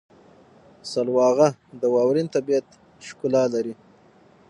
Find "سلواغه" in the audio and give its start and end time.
0.91-1.47